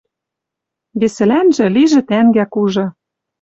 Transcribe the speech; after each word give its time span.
Весӹлӓнжӹ 0.99 1.65
лижӹ 1.75 2.01
тӓнгӓ 2.09 2.45
кужы... 2.53 2.85